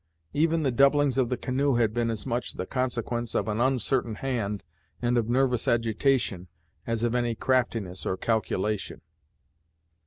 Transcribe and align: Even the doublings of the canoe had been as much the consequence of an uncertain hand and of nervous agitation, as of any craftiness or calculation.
Even 0.33 0.63
the 0.63 0.71
doublings 0.71 1.19
of 1.19 1.29
the 1.29 1.37
canoe 1.37 1.75
had 1.75 1.93
been 1.93 2.09
as 2.09 2.25
much 2.25 2.53
the 2.53 2.65
consequence 2.65 3.35
of 3.35 3.47
an 3.47 3.61
uncertain 3.61 4.15
hand 4.15 4.63
and 4.99 5.15
of 5.15 5.29
nervous 5.29 5.67
agitation, 5.67 6.47
as 6.87 7.03
of 7.03 7.13
any 7.13 7.35
craftiness 7.35 8.03
or 8.03 8.17
calculation. 8.17 9.01